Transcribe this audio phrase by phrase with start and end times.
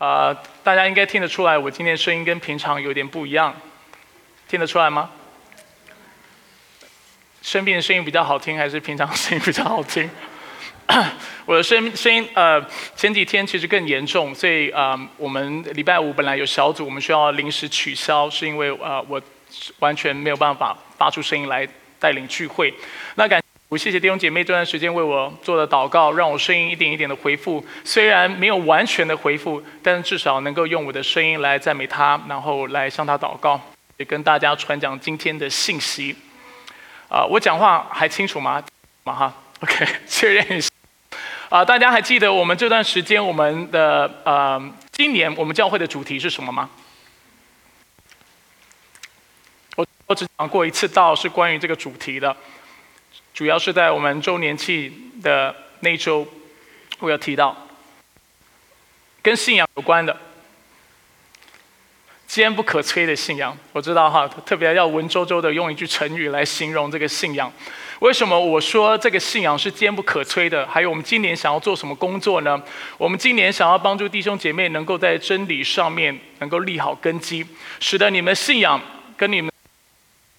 [0.00, 3.54] 呃，大家应该听得出来，我今天声音跟平常有点不一样，
[4.48, 5.10] 听得出来吗？
[7.42, 10.08] 生病的声音比较好听，还是平常声音比较好听？
[11.44, 12.66] 我的声声音呃，
[12.96, 19.20] 前几天其实更严重，所以呃，我们礼拜五本来有小组，我们需要临时取消，是因为呃，我
[19.80, 22.72] 完全没有办法发出声音来带领聚会。
[23.16, 23.38] 那感
[23.70, 27.64] 我谢谢弟兄姐妹这段时间为我做的祷告，让我声音一点一点的回复。
[27.84, 33.60] 虽然没有完全的回复，但是至少能够用我的声音来赞美他，然后来向他祷告，
[33.96, 36.16] 也跟大家传讲今天的信息。
[37.08, 38.60] 啊，我讲话还清楚吗？
[39.04, 40.68] 吗哈？OK， 确认一下。
[41.48, 46.68] 啊，大家还记得我们这段时间我们的呃，今年我们教会的主题是什么吗？
[49.76, 52.36] 我我只讲过一次道，是关于这个主题的。
[53.40, 56.28] 主要是在我们周年庆的那周，
[56.98, 57.56] 我要提到
[59.22, 60.14] 跟信仰有关的、
[62.26, 63.56] 坚不可摧的信仰。
[63.72, 67.50] 我知道哈，特别要文绉绉的用一句成语来形容这个信仰。
[68.00, 70.66] 为什么我说这个信仰是坚不可摧的？
[70.66, 72.62] 还有我们今年想要做什么工作呢？
[72.98, 77.46] 我们今年想要帮助弟兄姐妹能够在真理上面能够立好根基，
[77.80, 78.78] 使得你们信仰
[79.16, 79.49] 跟你们。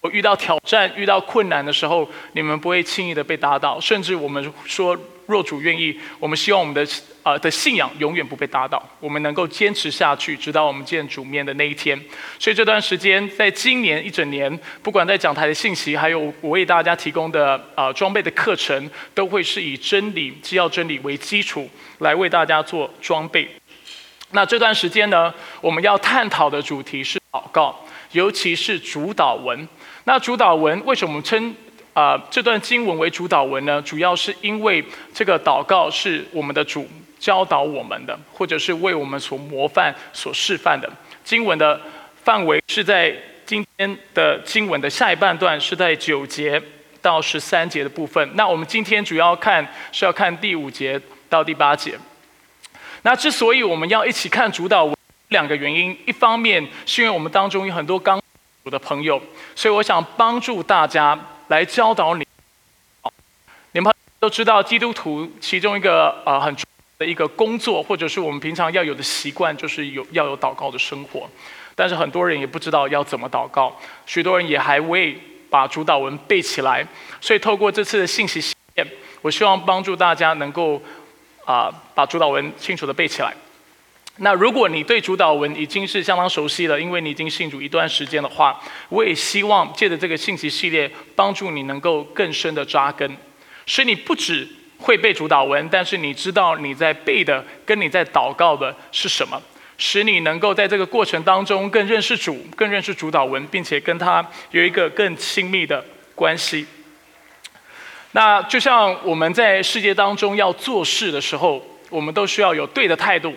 [0.02, 3.78] 我遇到挑战、遇到困难的时候，你们不会轻易的被打倒。
[3.78, 6.84] 甚至我们说，若主愿意，我们希望我们的
[7.22, 11.96] 啊的信仰永远不被打倒，我们能够坚持下去，直到我们见主面的那一天。
[12.36, 23.48] 所以这段时间，在今年一整年，不管在讲台的信息，还有我为大家提供的啊装备的课程，都会是以真理、基要真理为基础，来为大家做装备。
[24.32, 29.68] 那这段时间呢，我们要探讨的主题是祷告，尤其是主导文。
[30.04, 31.54] 那主导文为什么称
[31.92, 33.80] 啊这段经文为主导文呢？
[33.82, 40.90] 主要是因为这个祷告是我们的主教导我们的，或者是为我们所模范、所示范的。
[41.22, 41.80] 经文的
[42.24, 43.14] 范围是在
[43.46, 46.60] 今天的经文的下一半段，是在九节
[47.00, 48.28] 到十三节的部分。
[48.34, 51.96] 那我们今天主要看是要看第五节到第八节。
[53.02, 54.96] 那之所以我们要一起看主导文，
[55.28, 58.21] 两个原因，一方面是因为我们当中有很多刚。
[58.64, 59.20] 我的朋友，
[59.56, 61.18] 所以我想帮助大家
[61.48, 62.26] 来教导你。
[63.72, 66.64] 你们都知道，基督徒其中一个呃很重
[66.98, 71.28] 要的一个工作，或者是我们平常要有的习惯，就是有要有祷告的生活。
[71.74, 73.74] 但是很多人也不知道要怎么祷告，
[74.06, 75.18] 许多人也还未
[75.50, 76.86] 把主导文背起来。
[77.20, 78.54] 所以透过这次的信息，
[79.22, 80.80] 我希望帮助大家能够
[81.44, 83.34] 啊把主导文清楚的背起来。
[84.24, 88.56] 那如果你对主导文已经是相当熟悉了，因为你已经信主一段时间的话，
[88.88, 93.16] 我也希望借着这个信息系列，帮助你能够更深的扎根，
[93.66, 99.42] 使你不只会背主导文，但是你知道你在背的跟你在祷告的是什么，
[99.76, 105.84] 使你能够在这个过程当中更认识主，更认识主导文，并且跟他有一个更亲密的
[106.14, 106.64] 关系。
[108.12, 113.34] 那就像我们在世界当中要做事的时候，我们都需要有对的态度。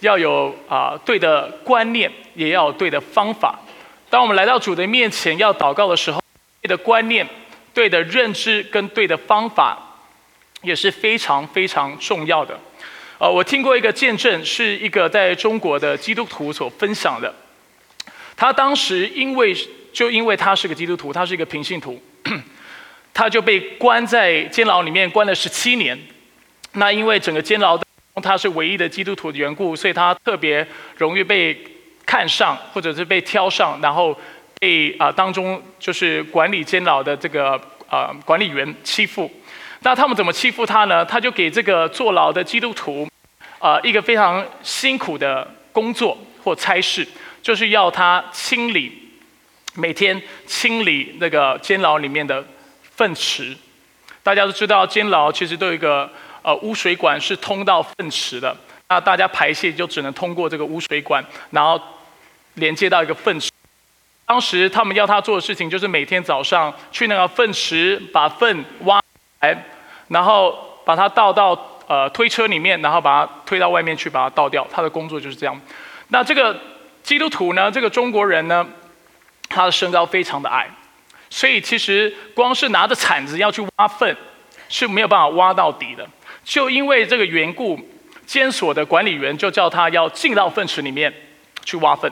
[0.00, 3.58] 要有啊对的观念，也要有对的方法。
[4.10, 6.22] 当我们来到主的面前要祷告的时候，
[6.62, 7.26] 对的观念、
[7.74, 9.78] 对的认知跟对的方法，
[10.62, 12.58] 也是非常非常重要的。
[13.18, 17.34] 呃，我听过一个见证，是一个在中国的基督徒所分享的。
[18.36, 19.52] 他当时因为
[19.92, 22.00] 就因为他是个基督徒，他是一个平信徒，
[23.12, 25.98] 他就被关在监牢里面关了十七年。
[26.74, 27.87] 那因为整个监牢的。
[28.20, 31.56] 他是唯一的基督徒的缘故，所以他特别容易被
[32.06, 34.18] 看上，或者是被挑上，然后
[34.58, 39.30] 被啊当中就是管理监牢的这个啊管理员欺负。
[39.80, 41.04] 那他们怎么欺负他呢？
[41.04, 43.08] 他就给这个坐牢的基督徒
[43.58, 47.06] 啊一个非常辛苦的工作或差事，
[47.42, 48.92] 就是要他清理
[49.74, 52.44] 每天清理那个监牢里面的
[52.82, 53.56] 粪池。
[54.22, 56.10] 大家都知道，监牢其实都有一个。
[56.48, 58.56] 呃，污水管是通到粪池的，
[58.88, 61.78] 那大家排泄就只能通过这个污水管，然后
[62.54, 63.50] 连接到一个粪池。
[64.24, 68.98] 当时他们要他做的事情就是每天早上去那个粪池把粪挖
[69.40, 69.62] 来，
[70.08, 71.52] 然后把它倒到
[71.86, 74.66] 呃推车里面，然后把它推到外面去把它倒掉。
[74.72, 75.60] 他的工作就是这样。
[76.08, 76.58] 那这个
[77.02, 78.66] 基督徒呢，这个中国人呢，
[79.50, 80.66] 他的身高非常的矮，
[81.28, 84.16] 所以其实光是拿着铲子要去挖粪
[84.70, 86.08] 是没有办法挖到底的。
[86.48, 87.78] 就因为这个缘故，
[88.24, 91.12] 监所的管理员就叫他要进到粪池里面
[91.62, 92.10] 去挖粪。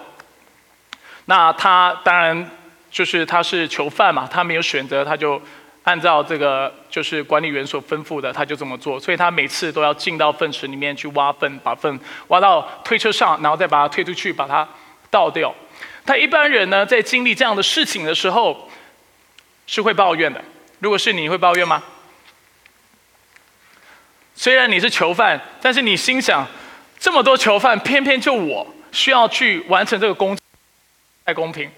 [1.25, 2.51] 那他当然
[2.91, 5.41] 就是他是囚犯嘛，他没有选择，他就
[5.85, 9.01] 按照这个就是管理员所吩咐的，他就这么做。
[9.01, 11.99] 所以他每次都要进到粪池里面去挖粪，把粪
[12.29, 14.69] 挖到推车上，然后再把它推出去，把它
[15.11, 15.53] 倒掉。
[16.05, 18.71] 他一般人呢，在经历这样的事情的时候，
[19.67, 20.45] 是会抱怨的。
[20.81, 21.83] 如果是你会抱怨吗？
[24.37, 26.47] 虽然你是囚犯，但是你心想，
[27.01, 30.37] 这么多囚犯，偏偏就我需要去完成这个工，
[31.25, 31.71] 太公平，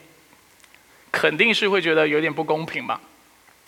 [1.12, 3.00] 肯定是会觉得有点不公平吧。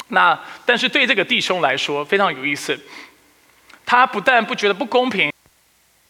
[0.09, 2.79] 那但是对这个弟兄来说非常有意思，
[3.87, 5.33] 他不但不觉得不公平，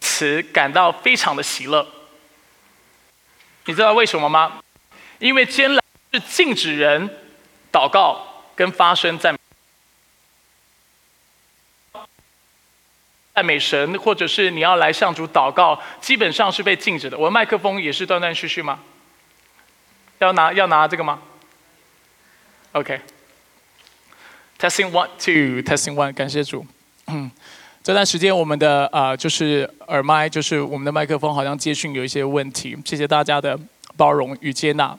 [0.00, 1.86] 此感到非常的喜乐。
[3.66, 4.60] 你知道为什么吗？
[5.18, 5.82] 因为监牢
[6.12, 7.08] 是禁止人
[7.70, 9.36] 祷告跟发声赞
[13.40, 17.16] 赞美神，或者是你要来向主祷告，基本上是被禁止的。
[17.16, 18.78] 我的麦克风也是断断续续吗？
[20.18, 21.18] 要拿要拿这个吗
[22.72, 23.00] ？OK。
[24.58, 26.66] Testing one two testing one，感谢主。
[27.82, 33.58] 这段时间我们的啊就是耳麦，就是我们的麦克风好像接讯有一些问题，谢谢大家的
[33.96, 34.94] 包容与接纳。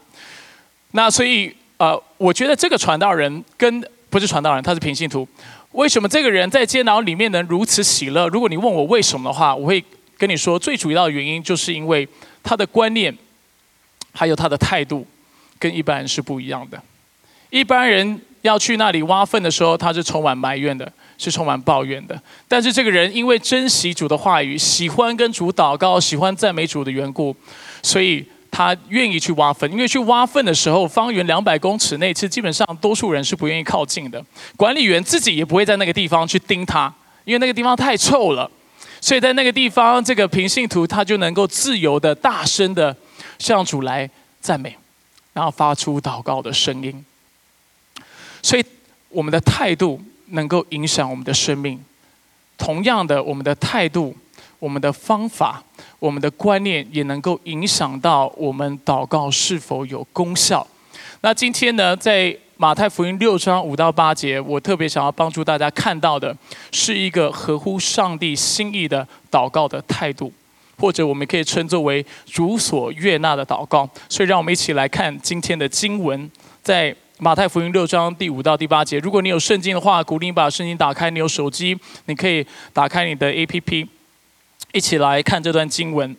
[0.94, 5.28] 那所以呃，我觉得这个传道人跟不是传道人，他是平信徒。
[5.74, 8.28] 为什么这个人在监牢里面能如此喜乐？
[8.28, 9.84] 如果你问我为什么的话，我会
[10.18, 12.08] 跟你说，最主要的原因就是因为
[12.44, 13.16] 他的观念
[14.14, 15.06] 还有他的态度
[15.58, 16.82] 跟一般人是不一样的。
[17.50, 18.22] 一般人。
[18.42, 22.20] 要去那里挖粪的时候，他是充满埋怨的，是充满抱怨的。
[22.48, 27.36] 但是这个人因为珍惜主的话语，喜欢跟主祷告，喜欢赞美主的缘故，
[27.84, 28.26] 所以
[28.62, 29.72] 他愿意去挖粪。
[29.72, 34.24] 因为去挖粪的时候，方圆两百公尺内，其实基本上多数人是不愿意靠近的。
[34.56, 36.94] 管理员自己也不会在那个地方去盯他，
[37.26, 38.50] 因为那个地方太臭了。
[39.00, 42.96] 所以在那个地方，这个平信徒他就能够自由的、大声的
[43.40, 44.08] 向主来
[44.40, 44.78] 赞美，
[45.34, 47.04] 然后发出祷告的声音。
[48.44, 48.64] 所以，
[49.10, 51.84] 我们的态度能够影响我们的生命。
[52.58, 54.16] 同样的，我们的态度、
[54.62, 55.62] 我们的方法、
[55.98, 60.66] 我们的观念，也能够影响到我们祷告是否有功效。
[61.22, 66.38] 那今天呢，在马太福音六章五到八节，我特别想要帮助大家看到的，
[66.72, 70.32] 是一个合乎上帝心意的祷告的态度，
[70.78, 73.90] 或者我们可以称作为主所悦纳的祷告。
[74.08, 76.30] 所以，让我们一起来看今天的经文，
[76.62, 76.96] 在。
[77.24, 81.12] 马太福音六章第五到第八节，如果你有圣经的话，鼓励你把圣经打开。
[81.12, 82.44] 你有手机，你可以
[82.74, 83.88] 打开你的 APP，
[84.74, 86.16] 一起来看这段经文。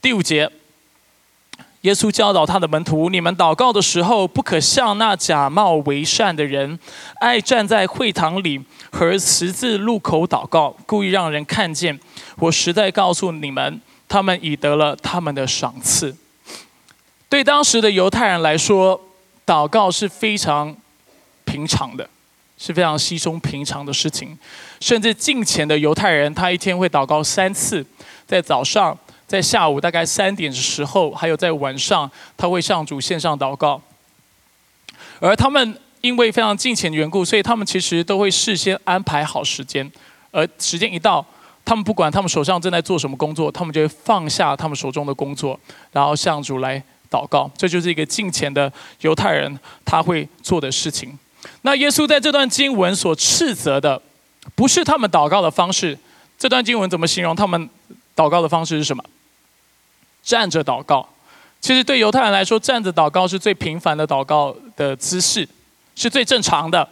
[0.00, 0.50] 第五节，
[1.80, 6.78] 耶稣教导他的门徒：你们祷告的时候，不可像那假冒为善的人，
[7.20, 8.62] 爱站在会堂里
[8.92, 11.98] 和十字路口祷告，故意让人看见。
[12.36, 16.14] 我实在告诉你们，他们已得了他们的赏赐。
[17.28, 19.00] 对当时的犹太人来说，
[19.46, 20.76] 祷告是非常
[21.44, 22.08] 平常的，
[22.58, 24.36] 是非常稀松平常的事情。
[24.80, 27.86] 甚至近前的犹太人，他一天会祷告三次，
[28.26, 28.96] 在早上，
[29.26, 33.80] 在下午大概三点的时候，还有在晚上，他会向主线上祷告。
[35.20, 39.90] 而他们因为非常近前的缘故，所以他们其实都会事先安排好时间，
[40.32, 41.24] 而时间一到，
[41.64, 45.58] 他们不管他们手上正在做什么工作，他们就会放下他们手中的工作，
[45.92, 46.82] 然后向主来。
[47.10, 48.70] 祷告，这就是一个敬虔的
[49.00, 51.18] 犹太人他会做的事情。
[51.62, 54.00] 那耶稣在这段经文所斥责的，
[54.54, 55.98] 不是他们祷告的方式。
[56.38, 57.68] 这段经文怎么形容他们
[58.14, 59.04] 祷告的方式是什么？
[60.22, 61.08] 站着祷告。
[61.60, 65.48] 其实对犹太人来说，站着祷告是最平凡的祷告的姿势，
[65.96, 66.88] 是最正常的。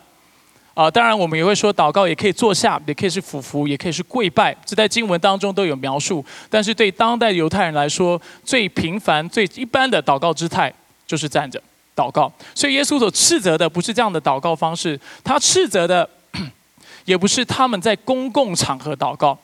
[0.75, 6.23] 啊，当然我们也会说，祷告也可以坐下，也可以是俯伏，也可以是跪拜，这在经文当中都有描述。
[6.51, 10.71] 但是对当代犹太人来说，最平凡、最一般的祷告姿态
[11.07, 11.63] 就是站着
[11.97, 12.31] 祷告。
[12.55, 16.09] 所以耶稣所斥责的不是这样的祷告方式，他斥责的
[17.07, 19.37] 也不是他们在公共场合祷告。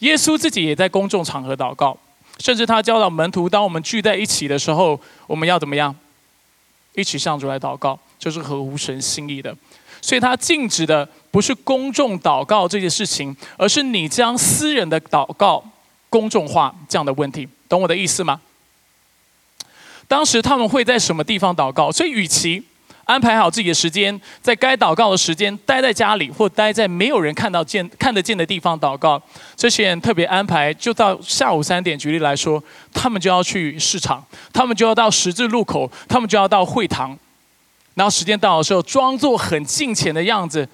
[0.00, 1.96] 耶稣自己也在公众场合祷告，
[2.38, 5.94] 甚至他教导门徒，当我们聚在一起的时候，我们要怎么样？
[6.94, 9.56] 一起向主来祷告，就是合乎神心意的。
[10.00, 15.64] 所以，他禁止的不是公众祷告这件事情，而是你将私人的祷告
[16.10, 18.40] 公众化这样的问题，懂我的意思吗？
[20.06, 21.90] 当时他们会在什么地方祷告？
[21.90, 22.62] 所以，与其
[23.04, 29.20] 安排好自己的时间，在该祷告的时间待在家里，或待在没有人看到见看得见的地方祷告，
[29.56, 31.98] 这些人特别安排，就到下午三点。
[31.98, 37.18] 举例来说，他们就要去市场，他们就要到十字路口，他们就要到会堂。
[37.94, 40.66] 然后时间到的时候，装作很近前的样子，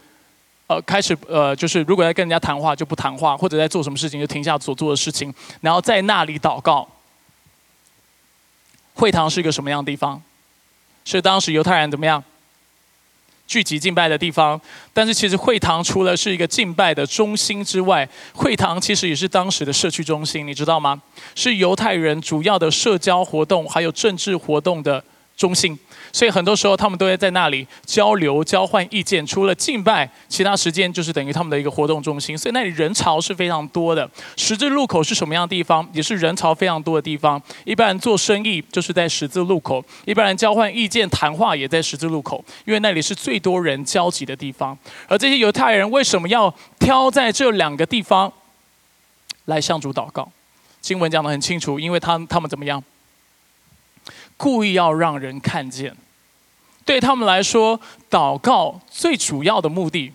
[0.69, 6.89] 呃，开始呃，就是如果在跟人家谈话就不谈话，或者在做什么事情就停下所做的事情，然后在那里祷告。
[9.01, 10.23] 会堂是一个什么样的地方？
[11.07, 12.23] 是当时犹太人怎么样
[13.47, 14.61] 聚集敬拜的地方。
[14.93, 21.01] 但是其实会堂除了是一个敬拜的中心之外，会堂其实也是当时的社区中心，你知道吗？
[21.35, 25.03] 是犹太人主要的社交活动还有政治活动的
[25.35, 25.79] 中心。
[26.13, 29.27] 所以很多时候他们都会在那里交流、交换意见。
[29.27, 32.37] 除了敬拜，其他时间就是等于他们的一个活动中心。
[32.37, 34.09] 所以那里人潮是非常多的。
[34.37, 35.89] 十字路口是什么样的地方？
[35.93, 37.41] 也是人潮非常多的地方。
[37.65, 44.77] 一般人做生意就是在十字路口，一般人交换意见、谈话也在十字路口，因为那里是最多人交集的地方。
[45.09, 48.33] 而这些犹太人为什么要挑在这两个地方
[49.45, 50.31] 来向主祷告？
[50.81, 52.83] 经文讲得很清楚，因为他他们怎么样？
[54.43, 55.95] 故意要让人看见，
[56.87, 57.79] 对他们来说，
[58.09, 60.11] 祷告最主要的目的，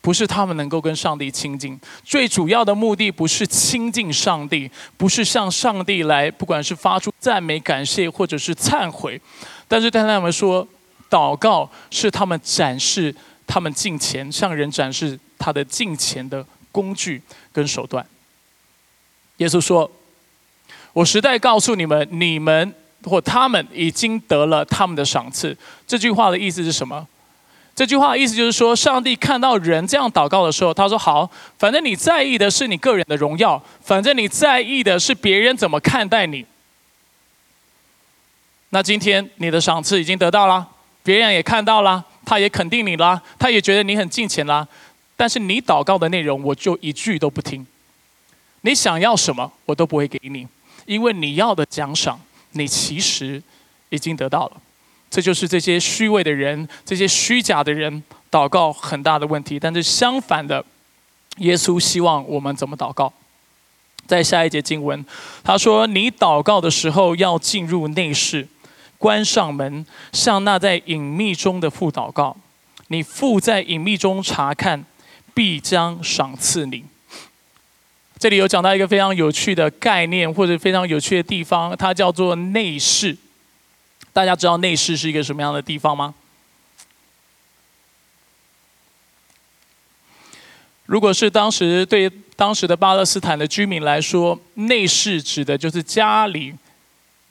[0.00, 9.20] 不是他们能够跟上帝亲近，最主要的目的不是亲近上帝，不是向上帝来，不管是发出赞美、感谢，或者是忏悔，
[9.68, 10.66] 但是对他们说，
[11.10, 13.14] 祷告是他们展示
[13.46, 16.42] 他们敬虔，向人展示他的敬虔的
[16.72, 17.20] 工具
[17.52, 18.06] 跟手段。
[19.36, 19.90] 耶稣说
[20.94, 22.74] ：“我实在告诉你们，你们。”
[23.06, 25.56] 或他们已经得了他们的赏赐。
[25.86, 27.06] 这句话的意思是什么？
[27.74, 36.46] 这句话的意思就是说，上帝看到人这样祷告的时候，他说：“好，反正你在意的是你个人的荣耀，反正你在意的是别人怎么看待你。
[38.70, 40.66] 那今天你的赏赐已经得到了，
[41.02, 44.66] 别人也看到了，他也肯定你了，他也觉得你很敬虔了。
[45.14, 47.66] 但是你祷告的内容，我就一句都不听。
[48.62, 50.48] 你想要什么，我都不会给你，
[50.86, 52.18] 因为你要的奖赏。”
[52.56, 53.42] 你其实
[53.90, 54.56] 已经得到了，
[55.08, 59.58] 这就是这些虚伪的人、这些虚假的人祷告很大的问题。
[59.60, 60.64] 但是相反的，
[61.38, 63.12] 耶稣希望我们怎么祷告？
[64.06, 65.04] 在下一节经文，
[65.42, 68.46] 他说：“你祷告的时候要进入内室，
[68.98, 72.36] 关上门，向那在隐秘中的父祷告。
[72.86, 74.84] 你父在隐秘中查看，
[75.34, 76.84] 必将赏赐你。”
[78.18, 83.14] 这里有讲到一个非常有趣的概念，或者非常有趣的地方，它叫做内室。
[84.12, 86.14] 大家知道内室是一个什么样的地方吗？
[90.86, 96.54] 如果是当时对当时的巴勒斯坦的居民来说，内室指的就是家里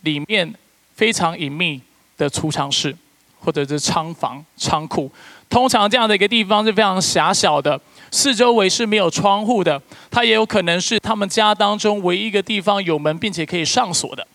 [0.01, 0.53] 里面
[0.93, 1.81] 非常隐秘
[2.15, 2.95] 的储藏室，
[3.39, 5.11] 或者是仓房、仓库。
[5.49, 7.81] 通常这样的一个地方是非常狭小的。
[8.15, 14.25] 四周围是没有窗户的，它也有可能是他们家当中唯一一个地方有门并且可以上锁的。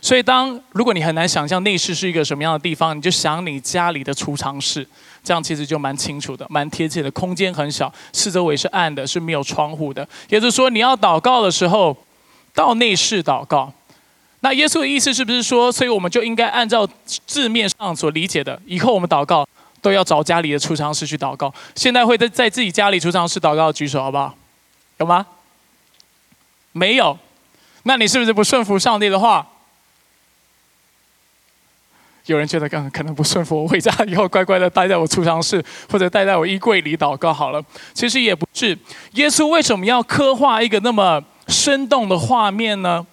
[0.00, 4.84] 所以，当如果你很难想象内室是一个什么样的地方，你就想你家里的储藏室，
[5.22, 7.08] 这样其实就蛮清楚的、蛮贴切的。
[7.12, 10.06] 空间很小，四周围是暗的，是没有窗户的。
[10.28, 11.96] 也就是说，你要祷告的时候，
[12.52, 13.72] 到内室祷告。
[14.40, 19.46] 那耶稣的意思是不是说，所以我们就应该按照字面上所理解的，以后我们祷告？
[19.82, 21.52] 都要找家里的储藏室去祷告。
[21.74, 24.34] 现在会在在自己家里储藏室祷告，举手好不好？
[24.98, 25.26] 有吗？
[26.72, 27.18] 没有。
[27.82, 29.46] 那你是不是不顺服上帝的话？
[32.26, 37.60] 有人觉得刚可能不顺服，我回家以后乖乖的待在我储藏室，或者待在我衣柜里祷告好了。
[37.92, 38.78] 其实也不是。
[39.14, 43.04] 耶稣为什么要刻画一个那么生动的画面呢？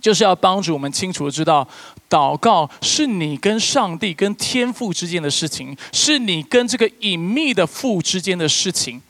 [0.00, 1.66] 就是要帮助我们清楚的知道，
[2.14, 9.02] 祷告是你跟上帝、跟天父之间的事情，是你跟这个隐秘的父之间的事情，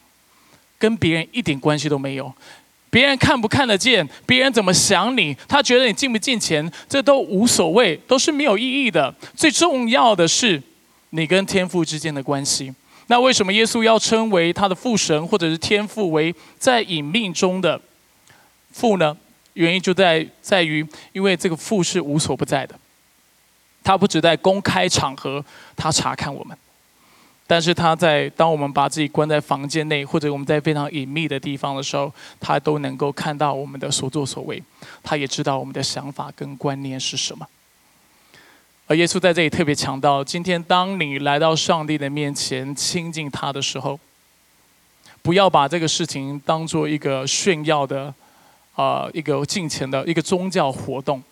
[0.79, 2.33] 跟别人一点关系都没有。
[2.89, 9.15] 别人看不看得见，别人怎么想你，他觉得你进不进钱，这都无所谓，都是没有意义的。
[9.37, 10.63] 最重要的是
[11.11, 12.73] 你跟天父之间的关系。
[13.09, 17.79] 那为什么耶稣要称为他的父神，或者是天父为在隐秘中的
[18.73, 19.15] 父呢？
[19.53, 22.75] 原因就在在于，因为这个父是无所不在的，
[23.85, 25.45] 他不只在公开场合
[25.77, 26.57] 他查看我们，
[27.47, 34.61] 但是他在当我们把自己关在房间内，或者我们在非常隐秘的地方的时候，他都能够看到我们的所作所为，
[35.03, 37.47] 他也知道我们的想法跟观念是什么。
[38.87, 44.01] 而耶稣在这里特别强调，今天当你来到上帝的面前亲近他的时候，
[45.23, 48.13] 不要把这个事情当做一个炫耀的。
[48.77, 51.23] 啊，一个敬虔的一个宗教活动，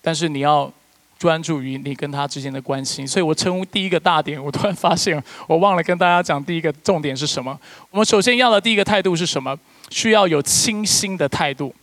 [0.00, 0.72] 但是你要
[1.18, 3.06] 专注于你跟他之间的关系。
[3.06, 7.58] 所以我称呼第一个大点，我突然发现我忘了跟大家讲第一个重点是什么。
[7.90, 9.58] 我们首先要的第一个态度是什么？
[9.90, 11.74] 需要有清新的态度。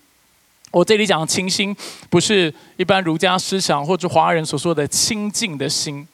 [0.72, 1.76] 我这里讲的清新，
[2.10, 6.08] 不是一般儒家思想或者华人所说的清净的心，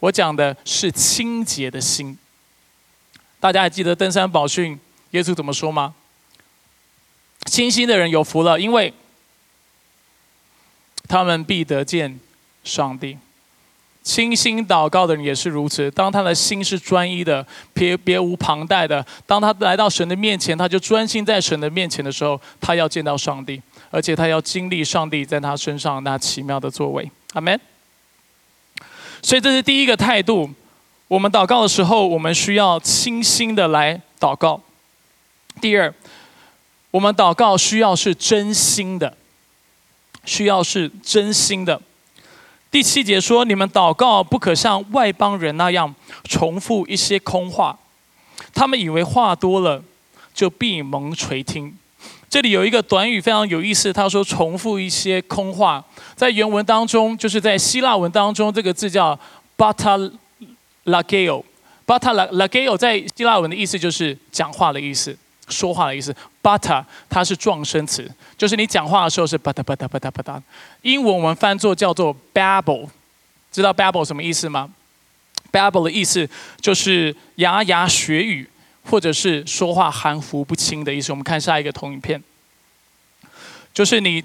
[0.00, 2.18] 我讲的是清洁的心。
[3.40, 4.78] 大家还记得登山宝训
[5.12, 5.94] 耶稣怎么说吗？
[7.46, 8.92] 清心的人有福了，因为
[11.06, 12.18] 他们必得见
[12.64, 13.16] 上帝。
[14.02, 15.90] 清心祷告的人也是如此。
[15.90, 23.60] 当他的心是专一的，别别无旁贷的，当他来到神的面前，他就专心在神的面前的时候，他要见到上帝，
[23.90, 27.10] 而且他要经历上帝在他身上那奇妙的作为。
[27.34, 27.60] 阿门。
[29.20, 30.48] 所以这是第一个态度。
[31.08, 34.58] 我们祷告的时候，我们需要清心的来祷告。
[35.60, 35.92] 第二，
[36.90, 39.14] 我们祷告需要是真心的，
[40.24, 41.82] 需要是真心的。
[42.70, 45.94] 第七节说：你们祷告不可像外邦人那样
[46.24, 47.78] 重复一些空话，
[48.52, 49.82] 他们以为话多了
[50.34, 51.74] 就闭蒙垂听。
[52.28, 55.82] 这里有一个短语非常有意思，他说重复一些空话，
[56.14, 59.18] 在原文当中，就是在希腊文当中，这个字叫
[59.56, 60.12] “bata
[60.84, 65.16] lageo”，“bata lageo” 在希腊文的意思就是讲话的意思。
[65.48, 70.40] 说话的意思，butter 它是状声词，就是你讲话的时候是 butter butter butter butter。
[70.82, 72.88] 英文我们翻作叫做 babble，
[73.50, 74.70] 知道 babble 什么意思吗
[75.50, 76.28] ？babble 的意思
[76.60, 78.48] 就是牙牙学语，
[78.84, 81.12] 或者是说话含糊不清的意思。
[81.12, 82.22] 我们看下一个投影片，
[83.72, 84.22] 就是你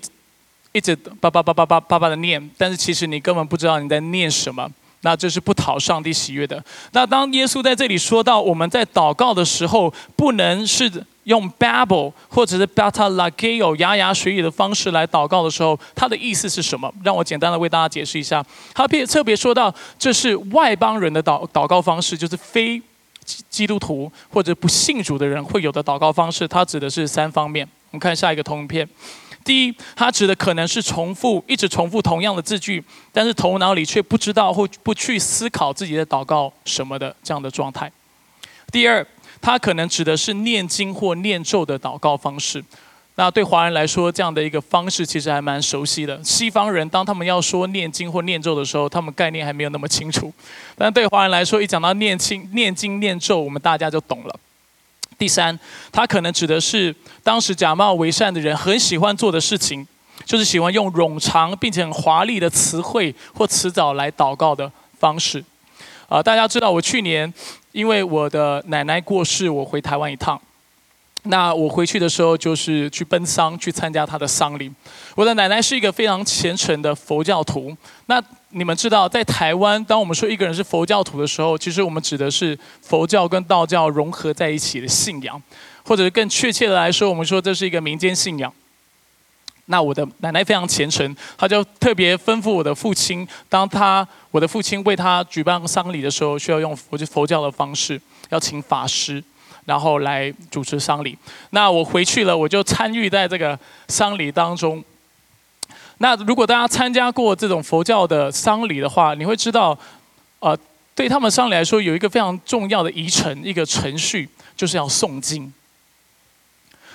[0.72, 4.70] 一直叭叭叭叭叭叭叭的念，但是其实你根本不知道你在念什么。
[5.06, 6.64] 那这是不讨上帝喜悦的。
[6.94, 10.90] 那当耶稣在这里说到我们在祷告的时候，不能是
[11.24, 16.94] 用 Babel 或者是 bata lageo 牙牙学语的方式来祷告的时候，它的意思是什么？
[17.04, 18.46] 让我简单的为大家解释一下。
[18.74, 22.82] 他别特别说到，这是外邦人的祷祷告方式，就是非
[23.50, 26.48] 基督徒或者不信主的人会有的祷告方式。
[26.48, 27.68] 他指的是三方面。
[27.92, 28.88] 我们看下一个通篇。
[29.46, 37.92] 第一，它指的可能是重复，一直重复同样的字句，但是头脑里却不知道或不去思考自己的祷告什么的这样的状态。
[38.72, 39.06] 第二，
[39.44, 42.64] 它可能指的是念经或念咒的祷告方式。
[43.16, 46.18] 那对华人来说，这样的一个方式其实还蛮熟悉的。
[46.24, 50.34] 西方人当他们要说念经或念咒的时候，他们概念还没有那么清楚。
[50.78, 54.40] 但对华人来说，一讲到念经、念经、念咒，我们大家就懂了。
[55.18, 55.60] 第三，
[55.92, 59.86] 他可能指的是当时假冒为善的人很喜欢做的事情，
[60.26, 65.44] 就是喜欢用冗长并且很华丽的词汇或词藻来祷告的方式。
[66.10, 67.32] 啊，大家知道我去年
[67.74, 70.40] 因为我的奶奶过世，我回台湾一趟。
[71.24, 74.72] 那我回去的时候就是去奔丧，去参加她的丧礼。
[75.16, 77.76] 我的奶奶是一个非常虔诚的佛教徒。
[78.06, 85.42] 那你们知道，在台湾，当我们说一个人是佛教徒的时候，其实我们指的是佛教跟道教融合在一起的信仰，
[85.84, 88.54] 或者更确切的来说，我们说这是一个民间信仰。
[89.66, 99.24] 那我的奶奶非常虔诚，她就特别吩咐我的父亲，当他我的父亲为他举办丧礼的时候，需要用佛佛教的方式，要请法师。
[99.66, 101.18] 然后来主持丧礼。
[101.52, 104.84] 那我回去了，我就参与在这个丧礼当中。
[106.00, 109.80] 那如果大家参加过这种佛教的丧礼的话，你会知道，
[110.40, 110.54] 呃，
[110.94, 115.54] 对他们丧礼来说，有一个非常重要的仪程，一个程序，就是要诵经。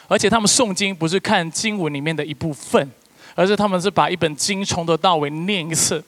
[0.09, 2.91] 而且他们诵经不是看经文里面的一部分，
[3.37, 6.03] 而是他们是把一本经从头到尾念一次。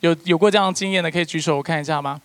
[0.00, 2.20] 有有过这样的经验的，可以举手我看一下吗？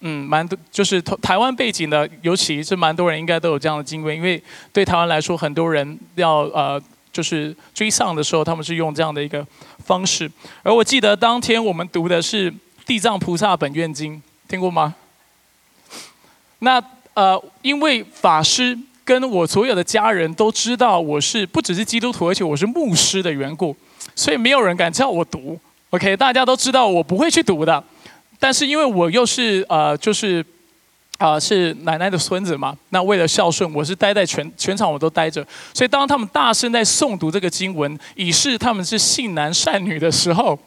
[0.00, 4.42] 嗯，蛮多就是台湾背景的，尤其是蛮多人应该都有这样的经验，因为
[4.72, 6.80] 对台湾来说，很多人要呃
[7.12, 9.46] 就是追丧的时候，他们是用这样的一个
[9.84, 10.30] 方式。
[10.62, 12.50] 而我记得当天我们读的是
[12.86, 14.16] 《地藏菩萨本愿经》，
[14.48, 14.94] 听过吗？
[16.60, 16.82] 那
[17.14, 23.74] 呃，因为法师跟我所有的家人都知道我是不只是基督徒，而且我是牧师的缘故，
[24.14, 25.58] 所以没有人敢叫我读。
[25.88, 27.82] OK，大家都知道我不会去读的。
[28.38, 30.44] 但是因为我又是呃，就是
[31.16, 35.42] 啊，是奶奶的孙子嘛，那为了孝顺，我是待在全全场我都待着。
[35.72, 40.58] 所以当他们大声在诵读这个经文，以示他们是信男善女的时候，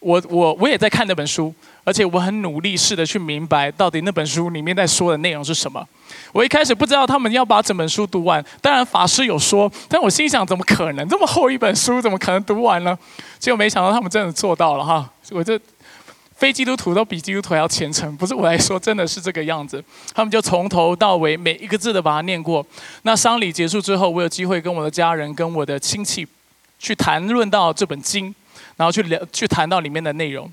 [0.00, 1.54] 我我我也在看那本书，
[1.86, 5.86] 而且我很努力试着去明白到底那本书里面在说的内容是什么。
[6.32, 12.98] 我一开始不知道他们要把整本书读完，当然法师有说，但我心想怎么可能这么厚一本书，怎么可能读完呢？
[13.38, 15.58] 结果没想到他们真的做到了哈，我这。
[16.38, 19.82] 非基督徒都比基督徒还要虔诚，不是我来说，真的是这个样子。
[20.12, 22.62] 他们就从头到尾每一个字的把它念过。
[23.04, 26.28] 那丧礼结束之后，我有机会跟我的家人、跟我的亲戚
[26.78, 28.34] 去谈论到这本经，
[28.76, 30.46] 然后去聊、去谈到里面的内容，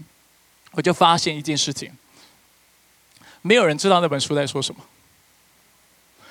[0.73, 1.89] 我就发现一件事情：
[3.41, 4.81] 没有人知道那本书在说什么。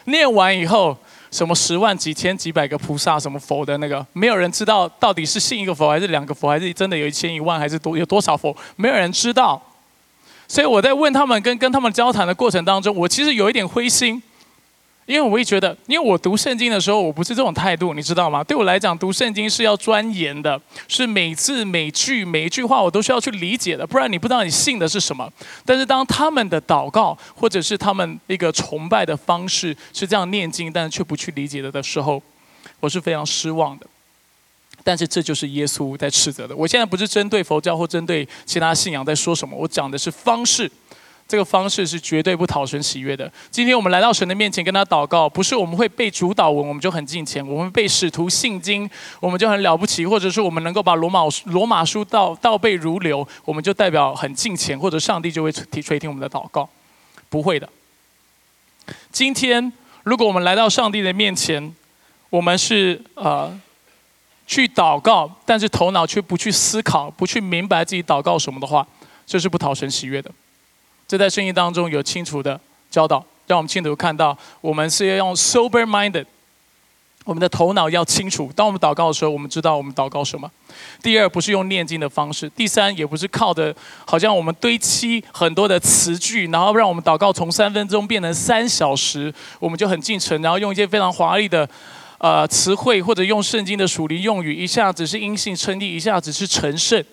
[0.05, 0.97] 念完以后。
[1.33, 9.59] 什么十万几千几百个菩萨，什么佛的那个，没有人知道到底是信一个佛还是两个佛，还是真的有一千一万，还是多有多少佛，没有人知道。
[10.47, 14.23] 所以我在问他们跟跟他们交谈的过程当中，我其实有一点灰心，
[15.05, 18.43] 因为我会觉得，因为我读圣经的时候，我不是这种态度，你知道吗？
[18.45, 25.29] 对我来讲，读圣经是要钻研的，是每字每句每一句话我都需要去理解的，不然你不知道你信的是什么。
[25.67, 32.23] 但是当他们的祷告或者是他们一个崇拜的方式是这样念经，但是却不去理解的的时候，
[32.79, 33.87] 我是非常失望的。
[34.85, 36.57] 但是这就是耶稣在斥责的。
[36.57, 40.71] 我现在不是针对佛教或针对其他信仰在说什么，我讲的是方式。
[41.33, 43.33] 这个方式是绝对不讨神喜悦的。
[43.51, 48.87] 今天我们来到神的面前跟他祷告，不是我们会背主导文我们就很敬虔，我们背使徒信经
[49.19, 56.69] 我们就很了不起，或者是我们能够把罗马罗马书倒倒背如流，我们就代表很敬虔，或者上帝就会提垂听我们的祷告。
[57.31, 57.67] 不会的。
[59.11, 61.75] 今天如果我们来到上帝的面前，
[62.29, 63.59] 我们是呃
[64.47, 68.87] 去祷告，但是头脑却不去思考，不去明白自己祷告什么的话，
[69.25, 70.31] 这是不讨神喜悦的。
[71.13, 72.59] 这在圣经当中有清楚的
[72.91, 76.25] 教导，让我们清楚看到，我们是要用 sober minded，
[77.25, 78.51] 我们的头脑要清楚。
[78.57, 80.51] 当我们祷告的时候，我们知道我们祷告什么。
[81.03, 91.69] 第二，不是用念经的方式；第三，也不是靠的，好像我们堆砌很多的词句，然后让我们祷告从三分钟变成三小时，我们就很进程，然后用一些非常华丽的
[92.17, 97.05] 呃词汇，或者用圣经的属灵用语，一下子是阴性称义，一下子是成圣。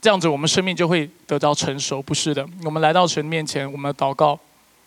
[0.00, 2.46] 这样子，我们生命就会得到成熟，不是的。
[2.64, 4.38] 我们来到神面前，我们祷告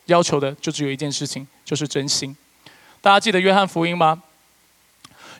[0.06, 2.36] 要求的就只有一件事情，就是真心。
[3.02, 4.24] 大家记得约翰福音吗？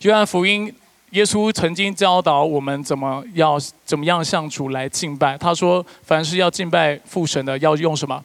[0.02, 0.74] 约翰福音，
[1.12, 5.38] 耶稣曾经教导我们怎么要怎么样向主来敬拜。
[5.38, 8.22] 他说，凡是要敬拜父神的，要用什么？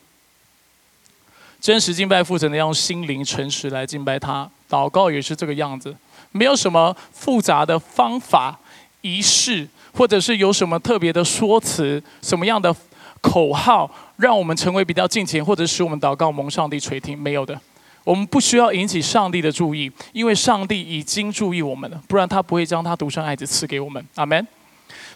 [1.60, 4.50] 真实敬拜父神的，要用心灵诚实来敬拜他。
[4.68, 5.94] 祷告也是这个样子，
[6.32, 8.58] 没有什么复杂的方法
[9.02, 9.68] 仪式。
[9.96, 12.74] 或者是有什么特别的说辞，什么样的
[13.22, 17.18] 口号，让我们成为比较敬虔，或者使我们祷告蒙上帝垂听？
[17.18, 17.58] 没有的，
[18.04, 24.04] 我们不需要引起上帝的注意，因为上帝已经注意我们了，不然他不会将他独生爱子赐给我们。
[24.16, 24.46] 阿门。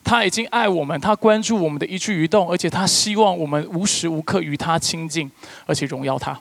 [0.02, 5.30] 他已经爱我们，他关注我们的一举一动，而且他希望我们无时无刻与他亲近，
[5.66, 6.40] 而且荣耀他。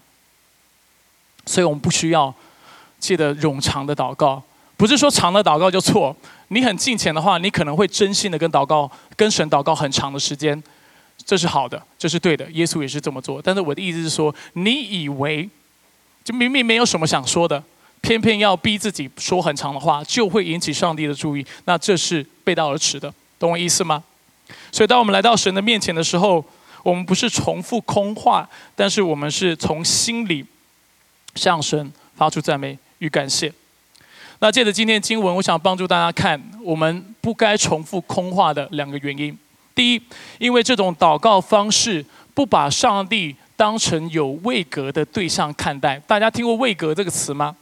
[1.46, 2.34] 所以我们不需要
[3.00, 4.42] 记得冗长的祷告，
[4.78, 6.16] 不是说长的祷告就错。
[6.50, 10.62] 你很敬虔的话，你可能会真心的跟祷告、跟神祷告很长的时间，
[11.26, 12.50] 这是好的，这是对的。
[12.52, 13.42] 耶稣也是这么做。
[13.42, 15.50] 但是我的意思是说，你以为
[16.24, 17.64] 就明明没有什么想说的，
[18.02, 24.04] 偏偏要逼自己说很长的话，就会引起上帝的注意，那这是背道而驰的，懂我意思吗？
[24.72, 26.44] 所以当我们来到神的面前的时候，
[26.82, 30.44] 我们不是重复空话，但是我们是从心里
[31.36, 33.54] 向神发出赞美与感谢。
[34.42, 39.38] 那借着今天经文，我想帮助大家看，我们不该重复空话的两个原因。
[39.76, 40.02] 第一，
[40.38, 46.02] 因为这种祷告方式不把上帝当成有位格的对象看待。
[46.08, 47.54] 大家听过位格这个词吗？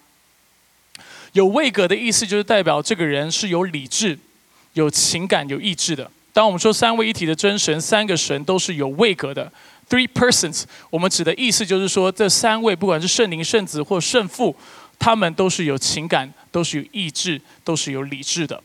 [1.34, 4.18] 有位格的意思就是代表这个人是有理智、
[4.74, 6.10] 有情感、有意志的。
[6.32, 9.52] 当我们说三位一体的真神，三个神都是有位格的
[9.90, 14.56] （three persons），我们指的意思就是说，这三位不管是圣灵、圣子或圣父。
[15.00, 18.60] 他们都是有情感，都是有意志，都是有理智的。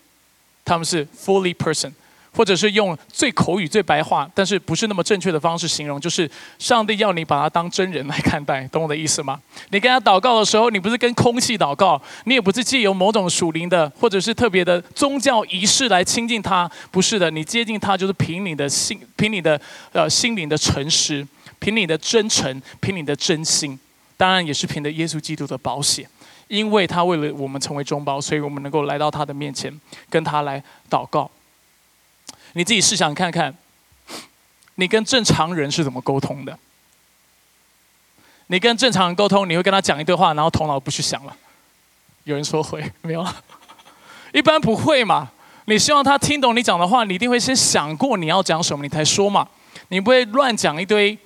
[0.64, 1.92] 他们是 fully person，
[2.34, 9.38] 或者是用最口语、最白话，但是不是那么正确的方式形容，就是上帝要你把他当真人来看待，懂我的意思吗？
[9.68, 19.60] 你跟他祷告的时候，你不是跟空气祷告，你也不是借由某种属灵的或者是特别的宗教仪式来亲近他，不是的，你接近他就是凭你的心，凭你的
[19.92, 21.26] 呃心灵的诚实，
[21.58, 23.78] 凭你的真诚，凭你的真心，
[24.16, 26.08] 当然也是凭着耶稣基督的保险。
[26.52, 31.30] 因为他为了我们成为中保，所以我们能够来到他的面前，跟他来祷告。
[32.52, 33.56] 你自己试想看看，
[34.74, 36.58] 你跟正常人是怎么沟通的？
[38.48, 41.34] 你跟正常人沟通，你会跟他讲一堆话，然后头脑不去想了。
[42.24, 43.26] 有人说会，没有？
[44.34, 45.30] 一般不会嘛。
[45.64, 49.48] 你希望他听懂你讲的话，你一定会先想过你要讲什么，你才说嘛。
[49.88, 51.16] 你不会乱讲一堆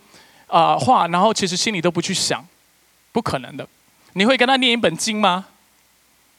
[0.47, 2.47] 啊话，然后其实心里都不去想，
[3.11, 3.67] 不可能的。
[4.17, 5.45] 你会跟他念一本经吗？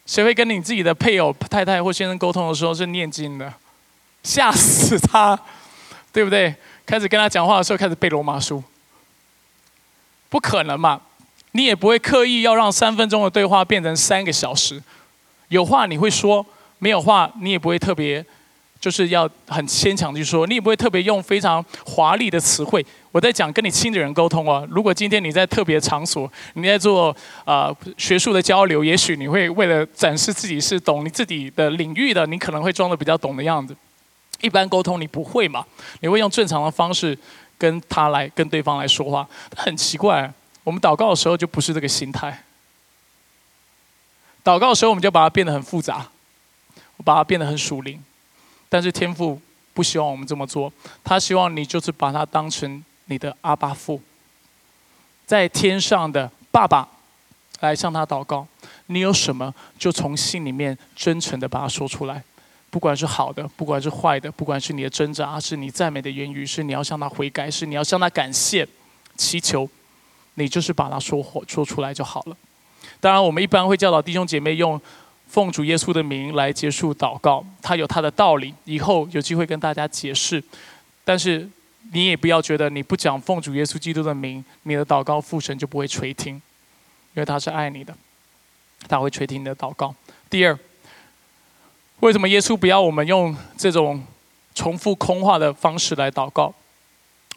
[0.03, 3.53] 谁会跟你自己的配偶、太太或先生沟通的时候是念经的？
[4.23, 5.39] 吓死他，
[6.11, 6.55] 对不对？
[6.87, 8.63] 开始跟他讲话的时候开始背罗马书，
[10.27, 10.99] 不可能嘛？
[11.51, 14.81] 你也不会刻意要让三分钟的对话变成三个小时。
[15.49, 16.43] 有话你会说，
[16.79, 18.25] 没有话你也不会特别。
[18.79, 22.85] 就是要很牵强去说，你也不会特别用非常华丽的词汇。
[23.11, 24.67] 我在讲跟你亲的人沟通哦。
[24.69, 33.75] 如果今天你在特别场所，你在做啊学术的交流，也许你会为了展示自己是懂你自己的领域的，你可能会装的比较懂的样子。
[34.41, 35.65] 一般沟通你不会嘛？
[36.01, 37.17] 你会用正常的方式
[37.57, 40.31] 跟他来跟对方来说话，很奇怪。
[40.63, 42.43] 我们祷告的时候就不是这个心态。
[44.43, 46.07] 祷告的时候，我们就把它变得很复杂，
[46.97, 47.99] 我把它变得很属灵。
[48.69, 49.39] 但是天父
[49.73, 50.71] 不希望我们这么做，
[51.03, 54.01] 他希望你就是把他当成你的阿爸父，
[55.25, 56.87] 在天上的爸爸
[57.59, 58.47] 来向他祷告。
[58.87, 62.23] 你有什么，就从心里面真诚的把它说出来，
[62.69, 68.67] 不管是好的，不管是坏的，不管是你的挣扎，是你赞美的言语，是你要向他悔改，是你要向他感谢、
[69.15, 69.69] 祈求，
[70.35, 72.37] 你就是把它说说出来就好了。
[72.99, 74.79] 当然，我们一般会教导弟兄姐妹用
[75.27, 80.43] 奉主耶稣的名来结束祷告，它有它的道理，以后有机会跟大家解释。
[81.03, 81.47] 但是
[81.91, 86.41] 你也不要觉得你不讲奉主耶稣基督的名，你的祷告父神就不会垂听，因
[87.21, 87.95] 为他是爱你的，
[88.87, 89.93] 他会垂听你的祷告。
[90.29, 90.57] 第二，
[91.99, 94.03] 为什么耶稣不要我们用这种
[94.55, 96.53] 重复空话的方式来祷告？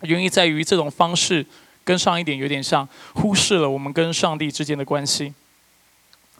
[0.02, 1.44] 原因在于这种方式
[1.84, 5.34] 跟上一点有点像，忽视了我们跟上帝之间的关系。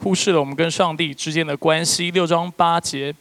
[0.03, 2.09] 忽视了我们跟上帝之间的关系。
[2.11, 3.13] 六章八节，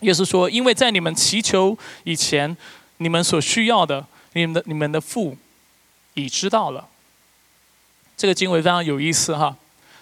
[0.00, 2.56] 耶稣说：“因为在你们祈求以前，
[2.96, 5.36] 你们所需要的，你们的你们的父
[6.14, 6.88] 已知道了。”
[8.16, 9.54] 这个经文非常有意思哈。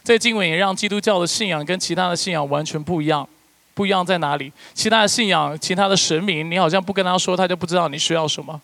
[0.04, 3.28] 这个经文也让基督教的信仰跟其他的信仰完全不一样。
[3.74, 4.50] 不一样在哪里？
[4.72, 8.58] 其他的信仰，其他的神明，你好像不跟他说，他就不知道你需要什么，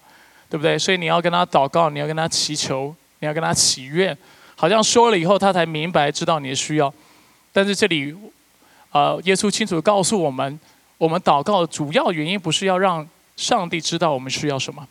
[0.48, 0.78] 对不对？
[0.78, 4.16] 所以你要跟他祷告，你要跟他祈求，你要跟他祈愿，
[4.54, 6.94] 好像说了以后，他才明白知道你的需要。
[7.52, 8.14] 但是这里，
[8.90, 10.58] 呃，耶稣清楚的告诉我们，
[10.98, 14.86] 我们祷告的主要原因不是要让上帝知道我们需要什么。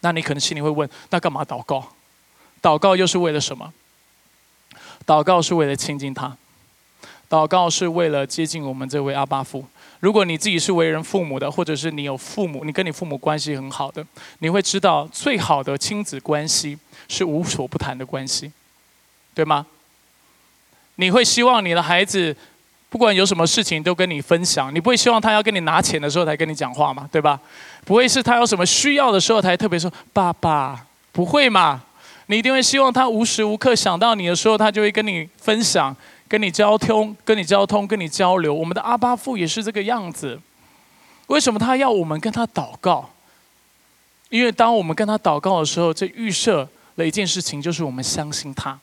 [0.00, 1.92] 那你可能心里会问：那干嘛祷告？
[2.60, 3.72] 祷告又是为了什么？
[5.06, 6.36] 祷告是为了亲近他，
[7.28, 9.64] 祷告是为了接近我们这位阿巴父。
[10.00, 14.04] 如果你自己是为人父母的，或者是你有父母，你跟你父母关系很好的，
[14.40, 18.52] 你会知道，最好的亲子关系是无所不谈的关系，
[19.34, 19.66] 对吗？
[20.96, 22.34] 你会希望你的孩子，
[22.88, 24.74] 不管有什么事情都跟你分享。
[24.74, 27.38] 你不会希望他要跟你拿钱的时候才跟你讲话嘛，对吧？
[27.84, 31.82] 不会是他有什么需要的时候才特别说爸爸，不会嘛？
[32.26, 35.94] 你一定会希望他无时无刻想到你的时候，他就会跟你分享、
[36.26, 38.52] 跟你交通、跟你交通、跟你交流。
[38.52, 40.40] 我们的阿巴父也是这个样子。
[41.28, 43.10] 为什么他要我们跟他祷告？
[44.28, 48.76] 因为当我们跟他祷告的时候，这预设了一件事情，就是我们相信他，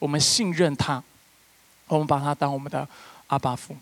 [0.00, 1.00] 我们信任他。
[1.88, 2.86] 我们把他当我们的
[3.28, 3.76] 阿爸父，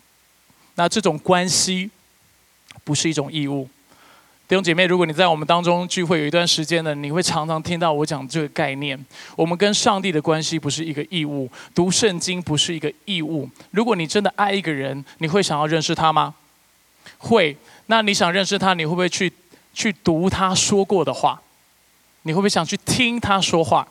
[0.75, 1.89] 那这种关系
[2.83, 3.67] 不是一种义务。
[4.47, 8.97] 弟兄姐妹，如果你在我们当中聚会有一段时间呢，你会常常听到我讲这个概念。
[9.35, 13.49] 我们跟上帝的关系不是一个义务，读圣经不是一个义务。
[13.71, 16.33] 如果你真的爱一个人，你会想要认识他吗？
[17.17, 17.57] 会。
[17.87, 19.31] 那你想认识他，你会不会去
[19.73, 21.41] 去读他说过的话？
[22.21, 23.85] 你会不会想去听他说话？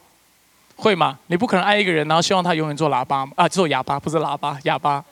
[0.77, 1.19] 会吗？
[1.29, 5.03] 你不可能爱一个人，然后希望他永远做喇叭啊，做哑巴不是喇叭，哑巴。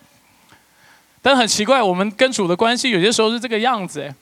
[1.23, 4.15] 但很奇怪，我们跟主的关系有些时候是这个样子哎。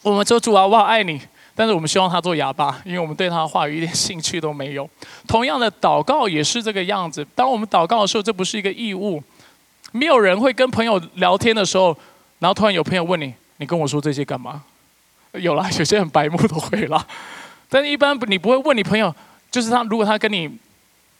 [0.00, 1.20] 我们说主啊，我好爱你，
[1.54, 4.88] 但是我们希望他做哑巴，因为我们对他的话语一点兴趣都没有。
[5.28, 7.26] 同样的，祷告也是这个样子。
[7.34, 9.22] 当我们祷告的时候，这不是一个义务。
[9.92, 11.94] 没有人会跟朋友聊天的时候，
[12.38, 14.62] 然后突然有朋友问你：“你跟我说这些干嘛？”
[15.32, 17.06] 有啦，有些很白目都会啦。
[17.68, 19.14] 但一般你不会问你朋友。
[19.54, 20.50] 就是他，如果他跟你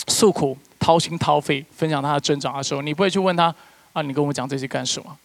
[0.09, 3.55] 诉苦、掏心掏肺分享他的挣扎的时候，你不会去问他
[3.93, 5.17] 啊，你跟我讲这些干什么？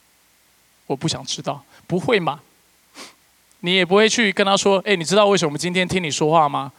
[0.85, 2.39] 我不想知道，不会吗？
[3.61, 6.71] 你也不会去跟他说，哎，你知道为什么今天听你说话吗？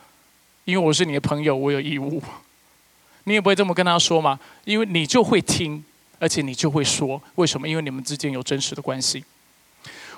[0.66, 2.22] 因为我是你的朋友，我有义务。
[3.24, 4.38] 你也不会这么跟他说嘛？
[4.64, 5.84] 因为你就会听，
[6.20, 7.68] 而且你就会说，为什么？
[7.68, 9.24] 因为你们之间有真实的关系。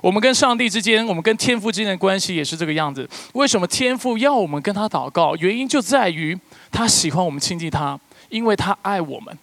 [0.03, 3.09] 我们跟上帝之间，我们跟天父之间的关系也是这个样子。
[3.35, 5.37] 为什么天父要我们跟他祷告？
[5.37, 6.37] 原因就在于
[6.73, 9.38] 他喜欢我们亲近他，因为他爱我们。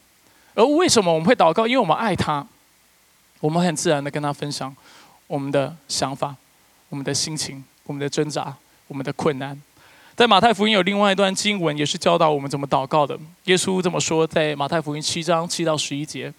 [0.56, 1.66] 而为什么我们会祷告？
[1.66, 2.46] 因为我们爱他，
[3.40, 4.76] 我们很自然的跟他分享
[5.28, 6.36] 我们的想法、
[6.90, 8.54] 我们的心情、我们的挣扎、
[8.90, 9.58] 我们的困难。
[10.18, 13.18] 在马太福音有另外一段经文，也是教导我们怎么祷告的。
[13.46, 16.34] 耶稣这么说，在马太福音七章七到十一节，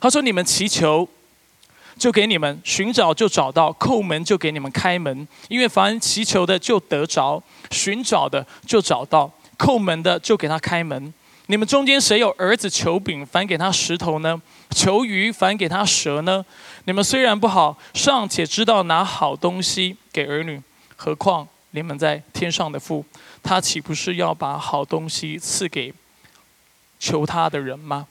[0.00, 1.06] 他说：“你们祈求。”
[1.96, 5.26] 就给你们寻找，就找到；叩门就给你们开门。
[5.48, 11.12] 因为凡祈求的就得着，寻找的就找到，叩门的就给他开门。
[11.46, 14.40] 你们中间谁有儿子求饼，反给他石头呢？
[14.70, 16.44] 求鱼，反给他蛇呢？
[16.84, 20.60] 你们虽然不好，尚且知道拿好东西给儿女，
[20.96, 23.04] 何况你们在天上的父，
[23.42, 25.92] 他岂不是要把好东西赐给
[26.98, 28.06] 求他的人吗？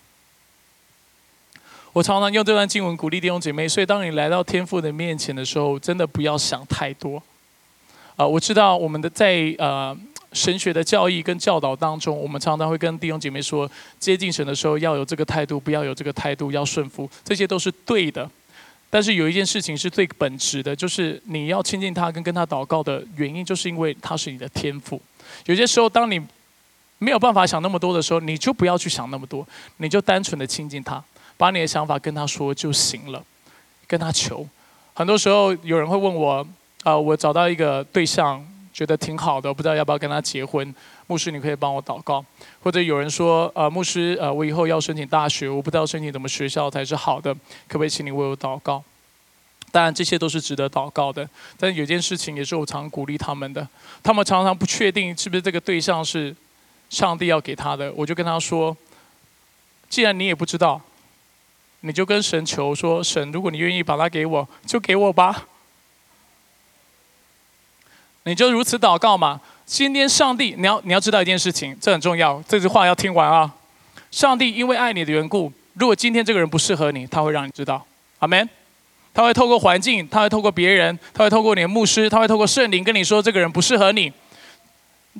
[1.93, 7.21] 我常常用这段经文鼓励弟兄姐妹，所以当你来到天父的面前的时候，真的不要想太多。
[8.15, 9.95] 啊，我知道我们的在呃
[10.31, 18.27] 神学的教义跟教导当中，我们常常会跟弟兄姐妹说，接近神的时候要有这个态度，不要有这个态度，要顺服，这些都是对的。
[18.89, 24.99] 但是有一件事情是最本质的，就是你要亲近他跟跟他祷告的原因，就是因为他是你的天赋。
[25.45, 26.19] 有些时候，当你
[26.97, 31.03] 没有办法想那么多的时候，你就不要去想那么多，你就单纯的亲近他，
[31.37, 33.23] 把你的想法跟他说就行了，
[33.87, 34.47] 跟他求。
[34.93, 36.45] 很多时候有人会问我，
[36.83, 40.73] 啊，我找到一个对象，觉得挺好的，不知道要不要跟他结婚。
[41.07, 42.23] 牧师，你可以帮我祷告。
[42.61, 47.33] 或者有人说，呃，牧师，呃，我以后要申请大学，我不知道申请什么学校才是好的，
[47.67, 48.83] 可不可以请你为我祷告？
[49.71, 51.27] 当然，这些都是值得祷告的。
[51.57, 53.67] 但有件事情也是我常鼓励他们的，
[54.03, 56.33] 他们常常不确定是不是这个对象是
[56.89, 58.75] 上帝要给他的，我就跟他说，
[59.89, 60.79] 既然你也不知道。
[61.85, 65.47] 你就跟神求说：“神，如果你愿意把它给我，就给我吧。”
[68.23, 69.41] 你就如此祷告嘛。
[69.65, 72.41] 今天上帝，你要你要知道一件事情，这很重要。
[72.47, 73.53] 这句话要听完啊。
[74.11, 77.85] 上帝因为爱你的缘故，如果今天这个人不适合你，他会让你知道。
[78.19, 78.49] 阿门。
[79.13, 84.11] 他会透过环境，他会透过别人，他会透过你的牧师，他会透过圣灵跟你说这个人不适合你。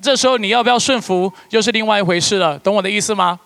[0.02, 2.58] 这时候你要不要顺服，又是另外一回事了。
[2.58, 3.40] 懂我的意思吗？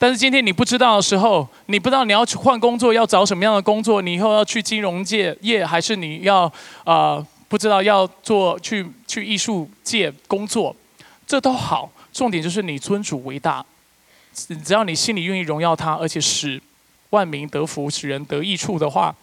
[0.00, 6.50] 但是今天你不知道的时候，你不知道你要换工作要找什么样的工作，你以后要去金融界业，还是你要
[6.84, 10.74] 啊不知道要做去去艺术界工作，
[11.26, 11.92] 这都好。
[12.14, 13.62] 重点就是你尊主为大，
[14.32, 16.58] 只要你心里愿意荣耀他，而且使
[17.10, 19.14] 万民得福，使人得益处的话，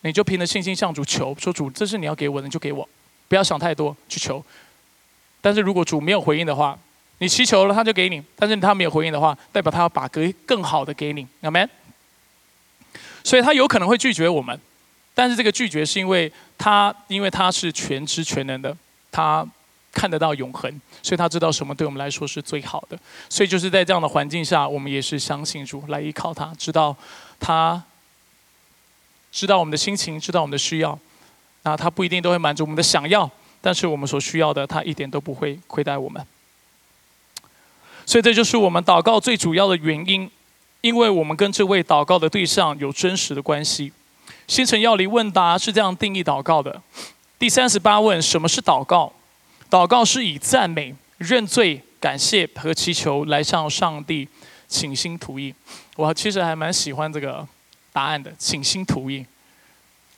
[0.00, 2.88] 你就凭着信心向主求，说主，这是你要给我的，你就给我，
[3.28, 4.42] 不要想太多，去求。
[5.42, 6.78] 但是如果主没有回应的话，
[7.18, 11.68] 你祈求了，他就给你；但是他没有回应的话，代表他要把更更好的给你，阿门。
[13.24, 14.58] 所以他有可能会拒绝我们，
[15.14, 18.76] 但是这个拒绝是因为他，因为他是全知全能的，
[19.10, 19.44] 他
[19.92, 20.70] 看得到永恒，
[21.02, 22.98] 所以他知道什么对我们来说是最好的。
[23.28, 26.94] 所以就是在这样的环境下，我们也是相信主，来依靠他，知道
[27.40, 27.82] 他
[29.32, 30.98] 知道我们的心情，知道我们的需要。
[31.62, 33.28] 那他不一定都会满足我们的想要，
[33.60, 36.24] 但是我们所需要的，他一点都不会亏待我们。
[38.06, 40.30] 所以这就是我们祷告最主要的原因，
[40.80, 43.92] 因为我们跟这位祷告的对象有真实的关系。
[44.46, 46.80] 星辰要离问答是这样定义祷告的：
[47.36, 49.12] 第三十八问，什么是祷告？
[49.68, 54.28] 祷告是以赞美、认罪、感谢和祈求来向上帝
[54.68, 55.52] 倾心吐意。
[55.96, 57.44] 我其实还蛮喜欢这个
[57.92, 59.26] 答案的，倾心吐意。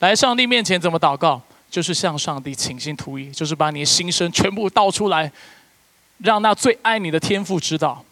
[0.00, 1.40] 来上帝面前怎么祷告？
[1.70, 5.32] 就是向上帝倾心吐意，就是把你的心声全部倒出来。
[6.18, 8.04] 让那最爱你的天父知道。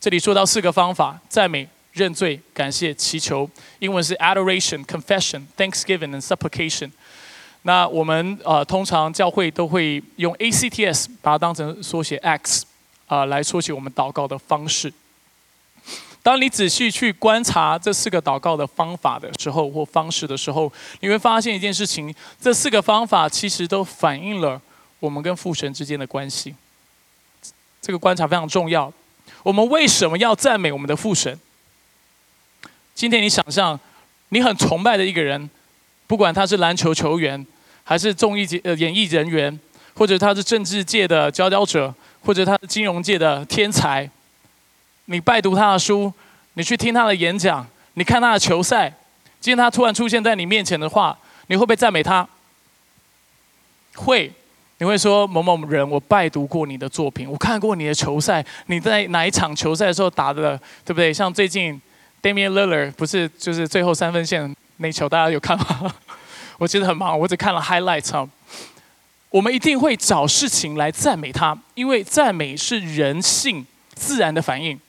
[0.00, 3.48] 这里说到四个方法：赞美、认罪、感谢、祈求。
[3.78, 6.90] 英文是 adoration、confession、thanksgiving and supplication。
[7.62, 12.64] 那我们呃通常教会都会用 ACTS 把它当成缩写 X
[13.06, 14.90] 啊来缩写我们祷告的方式。
[16.22, 24.60] 当你仔细去观察这四个祷告的方法的时候或方式的时候，你会发现一件事情：这四个方法其实都反映了
[24.98, 26.54] 我们跟父神之间的关系。
[27.80, 28.92] 这个观察非常重要。
[29.42, 31.38] 我们为什么要赞美我们的父神？
[32.94, 33.78] 今天你想象，
[34.28, 35.48] 你很崇拜的一个人，
[36.06, 37.46] 不管他是篮球球员，
[37.82, 39.58] 还是综艺界呃演艺人员，
[39.94, 44.10] 或者他是政治界的佼佼者，或者他是金融界的天才，
[45.06, 46.12] 你拜读他的书，
[46.54, 48.92] 你去听他的演讲，你看他的球赛，
[49.40, 51.16] 今天他突然出现在你面前的话，
[51.46, 52.28] 你会不会赞美他？
[53.94, 54.30] 会。
[54.80, 61.12] 你会说某某人，我拜读过你的作品，我看过你的球赛，你在哪一场球赛的时候打的，对不对？
[61.12, 61.78] 像最近
[62.22, 65.94] Damian Lillard 不是就是最后三分线那球，大家有看吗？
[66.56, 68.26] 我其实很忙，我只看了 highlights 啊。
[69.28, 74.80] 我们一定会找事情来赞美他，因为赞美是人性自然的反应。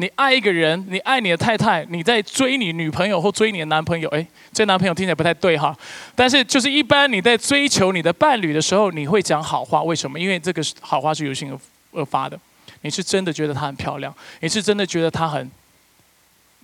[0.00, 5.76] 你爱一个人，你爱你的太太，你在追你女朋友或追你的男朋友，哎，这男朋友听起来不太对哈。
[6.14, 10.18] 但是就是一般你在追求你的伴侣的时候，你会讲好话，为什么？
[10.18, 12.38] 因为这个好话是由心而而发的。
[12.82, 15.50] 你是真的觉得她很漂亮，你是真的觉得她很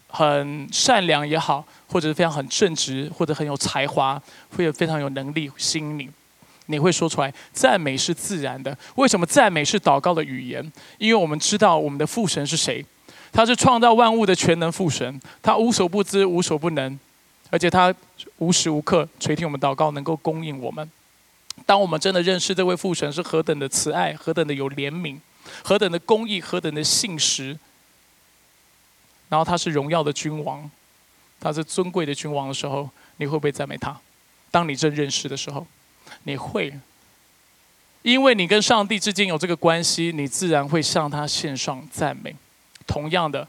[0.07, 4.23] 很善良也好，或者是非常很正直，或者很有才华，
[4.57, 6.09] 或者非常有能力吸引你，
[6.67, 7.35] 你会说出来。
[7.53, 8.79] 赞美是自然的。
[8.95, 10.73] 为什么赞美是祷告的语言？
[10.99, 12.85] 因为我们知道我们的父神是谁。
[13.35, 16.97] 他是创造万物的全能父神，他无所不知、无所不能，
[17.51, 17.93] 而且他
[18.39, 20.89] 无时无刻垂听我们祷告，能够供应我们。
[21.67, 25.19] 当我们真的认识这位父神是何等的慈爱、何等的有怜悯、
[25.65, 27.59] 何等的公义、何等的信实，
[29.29, 30.71] 然后他是荣耀的君王，
[31.41, 33.99] 他是尊贵的君王的时候，你会不会赞美他？
[34.53, 35.67] 当你真认识的时候，
[36.23, 36.73] 你会。
[38.03, 42.37] 因为你跟上帝之间有这个关系，你自然会向他献上赞美。
[42.87, 43.47] 同样的，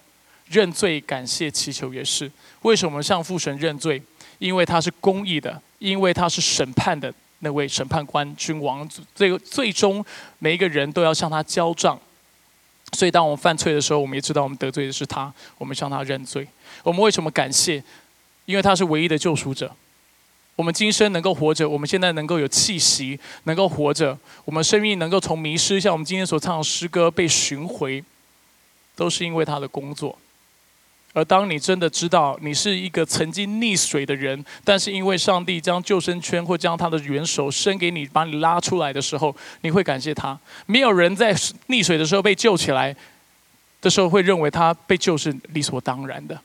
[0.50, 2.32] 认罪、感谢、祈求也是。
[2.62, 4.02] 为什么向父神认罪？
[4.40, 8.88] 因为他是公义的，因为他是审判的那位审判官、君王。
[9.14, 10.04] 这个最终
[10.40, 12.00] 每一个人都要向他交账。
[12.94, 16.48] 所以，当我们犯罪的时候，我们也知道我们得罪的是他，我们向他认罪。
[16.84, 17.84] 我们为什么感谢？
[18.46, 19.74] 因为他是唯一的救赎者。
[20.56, 28.02] 我们今生能够活着，我们现在能够有气息，能够活着，我们生命能够从迷失，像我们今天所唱的诗歌被寻回，
[28.96, 30.18] 都是因为他的工作。
[31.14, 40.38] 而当你真的知道你是一个曾经溺水的人，但是因为上帝将救生圈或将他的援手伸给你，把你拉出来的时候，你会感谢他。
[40.66, 41.34] 没有人在
[41.68, 42.94] 溺水的时候被救起来
[43.80, 46.38] 的时候会认为他被救是理所当然的，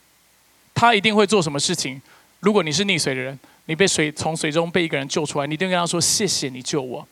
[0.72, 2.00] 他一定会做什么事情。
[2.38, 7.06] 如果你是溺水的人，你被水从水中被一个人救出来，你一定跟他说：“谢谢你救我，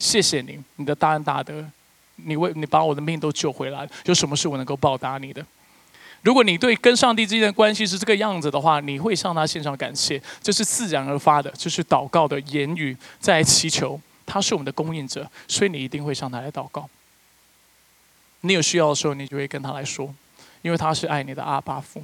[0.00, 1.64] 谢谢你，你的大恩大德，
[2.16, 5.44] 你为你把我的命都救回来，有什么事我能够报答你的？”
[6.22, 14.00] 如果你对跟上帝之间的关系是这个样子的话，你会向他献上感谢，这是自然而发的，这是祷告的言语在祈求。
[14.24, 16.88] 他是我们的供应者，所以你一定会向他来祷告。
[18.40, 20.14] 你有需要的时候，你就会跟他来说，
[20.62, 22.02] 因为他是爱你的阿巴父。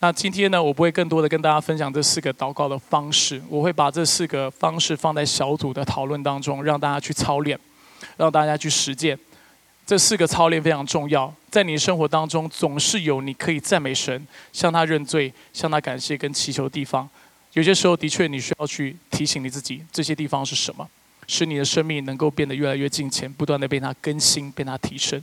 [0.00, 7.58] 那今天呢，我不会更多的跟大家分享这四个祷告的方式，我会把这四个方式放在小组的讨论当中，让大家去操练，
[8.16, 9.18] 让大家去实践。
[9.84, 17.08] 这四个操练非常重要，在你生活当中总是有你可以赞美神、向他认罪、向他感谢跟祈求的地方。
[17.54, 20.88] 有些时候的确你需要去提醒你自己，这些地方是什么，
[21.26, 25.20] 使你的生命能够变得越来越近前，不断的被他更新、被他提升。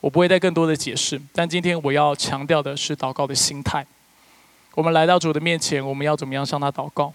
[0.00, 3.86] 我不会再更多的解释，但今天我要强调的是祷告的心态。
[4.78, 7.12] 我们来到主的面前，我们要怎么样向他祷告？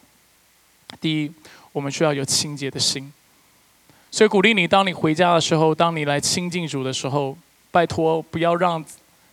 [1.00, 1.32] 第一，
[1.72, 3.10] 我们需要有清洁的心。
[4.12, 7.38] 所以鼓励你，当你回家的时候，当你来亲近主的时候，
[7.72, 8.84] 拜托不要让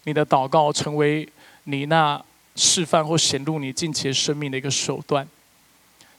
[0.05, 1.29] 你的祷告成为
[1.65, 2.25] 你那
[2.55, 5.27] 示范或显露你近期生命的一个手段，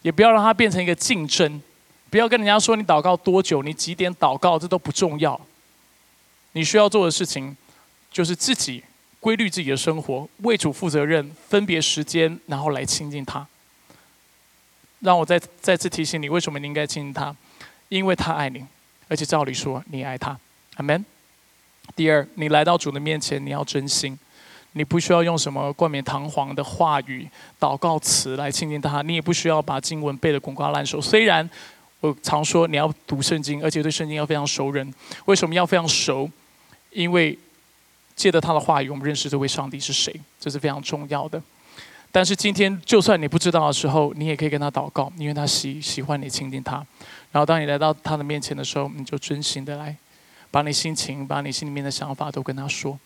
[0.01, 1.61] 也不要让它变成一个竞争。
[2.09, 5.39] 不要跟人家说你祷告多久，你几点祷告，这都不重要。
[6.51, 7.55] 你需要做的事情
[8.11, 8.83] 就是自己
[9.21, 13.47] 规律自己的生活，为主负责任，分别时间，然后来亲近他。
[14.99, 17.33] 让我再再次提醒你，为什么你应该亲近他？
[17.87, 18.65] 因为他爱你，
[19.07, 20.37] 而且照理说你爱他，
[20.75, 21.05] 阿门。
[21.95, 24.17] 第二，你来到主的面前，你要真心，
[24.73, 27.27] 你不需要用什么冠冕堂皇的话语、
[27.59, 30.99] 祷告词来亲近他，你也不需要把经文背得滚瓜烂熟。
[30.99, 31.47] 虽然
[31.99, 34.91] 我常说你要读圣经，而且对圣经要非常熟人。
[35.25, 36.29] 为什么要非常熟？
[36.91, 37.37] 因为
[38.21, 41.41] 借着他的话语，我们认识这位上帝是谁，这是非常重要的。
[42.11, 46.75] 但是今天，就算你不知道的时候，你也可以跟他祷告，因为他喜喜欢你亲近他。
[47.31, 49.97] 然后当你来到他的面前的时候，你就真心的来，
[50.51, 52.99] 把你心情、把你心里面的想法都跟他说。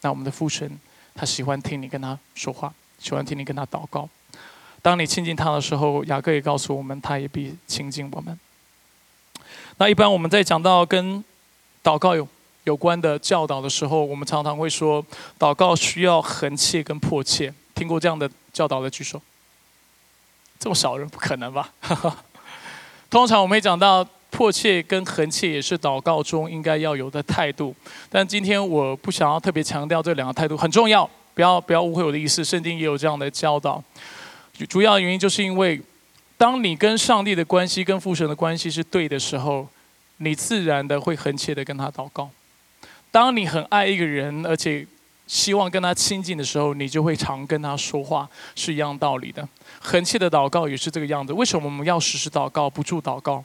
[0.00, 0.76] 那我们的父神，
[1.14, 4.08] 他喜欢听你跟他说话，喜欢听你跟他祷告。
[4.82, 8.36] 当你亲近他的时候，雅各也告诉我们，他也必亲近我们。
[9.76, 11.22] 那一般我们在讲到跟
[11.82, 12.26] 祷告有
[12.64, 15.04] 有关的教导的时候，我们常常会说，
[15.38, 17.52] 祷告需要恒切跟迫切。
[17.74, 19.20] 听过这样的教导的举手，
[20.58, 21.72] 这么少人不可能吧？
[23.10, 27.74] 通常我们会讲到迫切跟恒切也是祷告中应该要有的态度，
[28.08, 32.44] 但今天我不想要特别强调这两个态度很重要，不要不要误会我的意思。
[32.44, 33.82] 圣经也有这样的教导，
[34.68, 35.80] 主要原因就是因为，
[36.38, 39.68] 当你跟上帝的关系跟父神的关系是对的时候，
[40.18, 42.30] 你自然的会恒切的跟他祷告。
[43.14, 44.84] 当你很爱一个人，而且
[45.28, 49.48] 希望跟他亲近的时候，你就会常跟他说话，是一样道理的。
[49.80, 51.32] 恒切的祷告也是这个样子。
[51.32, 53.44] 为什么我们要时时祷告，不住祷告？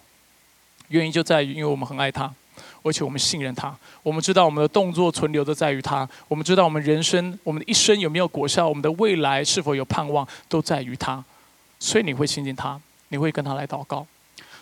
[0.87, 2.33] 原因就在于，因为我们很爱他，
[2.81, 3.77] 而且我们信任他。
[4.01, 6.09] 我们知道我们的动作存留的在于他。
[6.27, 11.23] 我们知道我们人生，我们的一生有没有果效，我们的未来是否有盼望，都在于他。
[11.79, 14.03] 所以你会亲近他，你会跟他来祷告。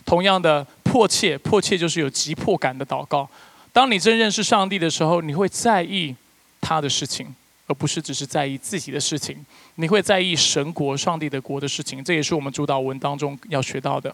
[0.05, 3.30] 同样的，迫切，迫切就是有急迫感的祷告。
[3.78, 6.16] 当你真认识上帝的时候，你会在意。
[6.60, 7.28] 他的事情，
[7.68, 9.46] 而不是只是在意自己的事情。
[9.76, 14.12] 你会在意神国、上帝的国的事情，这也是我们主导文当中要学到的。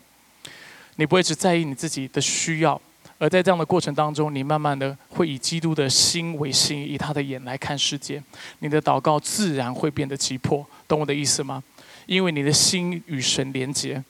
[0.97, 2.79] 你不会只在意你自己的需要，
[3.17, 8.21] 而在这样的过程当中，你慢慢的会以基督的心为心，以他的眼来看世界。
[8.59, 11.63] 你的祷告自然会变得急迫，懂我的意思吗？
[12.05, 14.03] 因为你的心与神连结，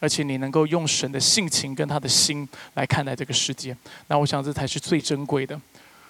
[0.00, 3.76] 而且你能够用神的性情跟他的心来看待这个世界。
[4.08, 5.60] 那我想这才是最珍贵的。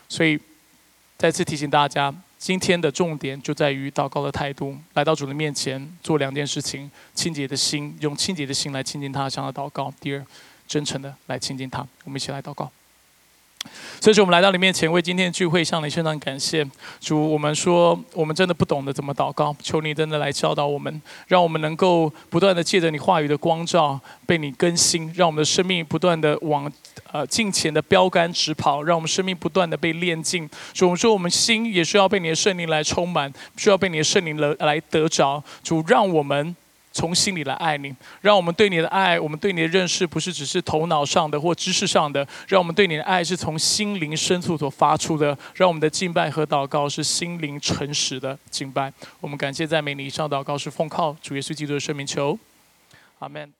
[0.08, 0.40] 所以。
[1.20, 10.26] 再次提醒大家，今天的重点就在于祷告的态度，来到主的面前做两件事情：清洁的心，用清洁的心来亲近他，向他祷告；第二，
[10.66, 11.86] 真诚的来亲近他。
[12.04, 12.72] 我们一起来祷告。
[14.00, 16.66] 所以，我们来到你面前，为今天的聚会向你献上感谢。
[16.98, 26.72] 主，我们说，我们真的不懂得怎么祷告，求你真的来教导我们，让我们能够不断的借着你话语的光照，被你更新，让我们的生命不断的往
[27.12, 30.48] 呃近前的标杆直跑，让我们生命不断的被炼净。
[30.72, 35.42] 主，我们说，我们心也需要被你的圣灵来充满，需要被你的圣灵来来得着。
[35.62, 36.56] 主，让我们。
[36.92, 48.92] 从心里来爱你，让我们对你的爱，我们对你的认识，不是只是头脑上的或知识上的，让我们对你的爱是从心灵深处所发出的，让我们的敬拜和祷告是心灵诚实的敬拜。
[49.20, 52.38] 我们感谢赞美你，以上祷告是奉靠主耶稣基督的圣名求，
[53.20, 53.59] 阿门。